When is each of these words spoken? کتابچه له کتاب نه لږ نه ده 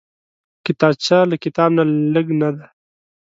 کتابچه 0.65 1.17
له 1.29 1.35
کتاب 1.43 1.69
نه 1.77 1.83
لږ 2.13 2.27
نه 2.41 2.49
ده 2.55 2.65